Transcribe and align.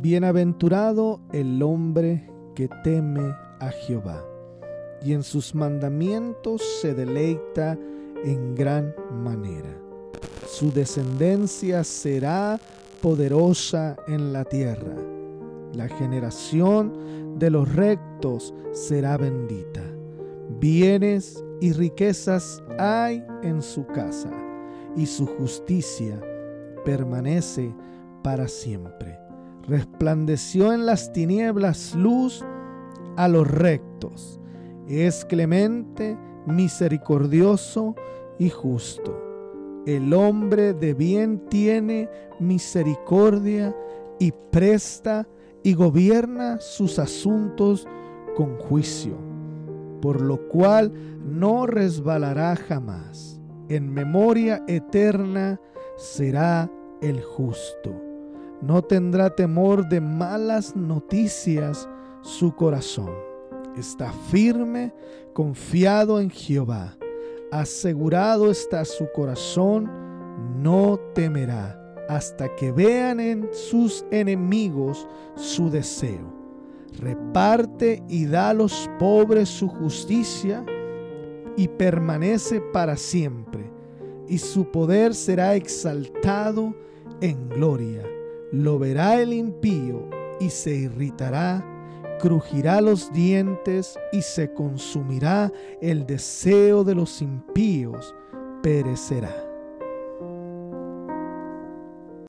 Bienaventurado 0.00 1.20
el 1.32 1.62
hombre 1.62 2.28
que 2.54 2.68
teme 2.82 3.34
a 3.60 3.70
Jehová 3.70 4.24
y 5.02 5.12
en 5.12 5.22
sus 5.22 5.54
mandamientos 5.54 6.62
se 6.80 6.94
deleita 6.94 7.78
en 8.24 8.54
gran 8.54 8.94
manera. 9.22 9.70
Su 10.46 10.72
descendencia 10.72 11.84
será 11.84 12.58
poderosa 13.02 13.96
en 14.08 14.32
la 14.32 14.44
tierra. 14.44 14.96
La 15.74 15.88
generación 15.88 17.38
de 17.38 17.50
los 17.50 17.74
rectos 17.74 18.54
será 18.72 19.16
bendita. 19.16 19.82
Bienes 20.58 21.44
y 21.60 21.72
riquezas 21.72 22.62
hay 22.78 23.22
en 23.42 23.60
su 23.62 23.86
casa, 23.86 24.30
y 24.96 25.06
su 25.06 25.26
justicia 25.26 26.20
permanece 26.84 27.74
para 28.26 28.48
siempre. 28.48 29.20
Resplandeció 29.68 30.72
en 30.72 30.84
las 30.84 31.12
tinieblas 31.12 31.94
luz 31.94 32.44
a 33.16 33.28
los 33.28 33.48
rectos. 33.48 34.40
Es 34.88 35.24
clemente, 35.24 36.18
misericordioso 36.44 37.94
y 38.40 38.50
justo. 38.50 39.16
El 39.86 40.12
hombre 40.12 40.74
de 40.74 40.92
bien 40.92 41.38
tiene 41.48 42.08
misericordia 42.40 43.72
y 44.18 44.32
presta 44.50 45.28
y 45.62 45.74
gobierna 45.74 46.58
sus 46.58 46.98
asuntos 46.98 47.86
con 48.34 48.56
juicio, 48.56 49.16
por 50.02 50.20
lo 50.20 50.48
cual 50.48 50.92
no 51.24 51.68
resbalará 51.68 52.56
jamás. 52.56 53.40
En 53.68 53.94
memoria 53.94 54.64
eterna 54.66 55.60
será 55.96 56.68
el 57.00 57.22
justo. 57.22 58.05
No 58.62 58.82
tendrá 58.82 59.30
temor 59.30 59.88
de 59.88 60.00
malas 60.00 60.74
noticias 60.74 61.88
su 62.22 62.54
corazón. 62.54 63.10
Está 63.76 64.12
firme, 64.30 64.94
confiado 65.34 66.18
en 66.20 66.30
Jehová. 66.30 66.96
Asegurado 67.52 68.50
está 68.50 68.84
su 68.84 69.06
corazón, 69.14 69.90
no 70.62 70.98
temerá 71.14 71.82
hasta 72.08 72.54
que 72.54 72.72
vean 72.72 73.20
en 73.20 73.48
sus 73.52 74.04
enemigos 74.10 75.06
su 75.34 75.70
deseo. 75.70 76.34
Reparte 76.98 78.02
y 78.08 78.26
da 78.26 78.50
a 78.50 78.54
los 78.54 78.88
pobres 78.98 79.48
su 79.48 79.68
justicia 79.68 80.64
y 81.56 81.68
permanece 81.68 82.60
para 82.60 82.96
siempre, 82.96 83.70
y 84.28 84.38
su 84.38 84.70
poder 84.70 85.14
será 85.14 85.54
exaltado 85.54 86.74
en 87.20 87.48
gloria. 87.48 88.02
Lo 88.56 88.78
verá 88.78 89.20
el 89.20 89.34
impío 89.34 90.08
y 90.40 90.48
se 90.48 90.74
irritará, 90.74 91.62
crujirá 92.18 92.80
los 92.80 93.12
dientes 93.12 93.98
y 94.12 94.22
se 94.22 94.50
consumirá 94.54 95.52
el 95.82 96.06
deseo 96.06 96.82
de 96.82 96.94
los 96.94 97.20
impíos, 97.20 98.14
perecerá. 98.62 99.45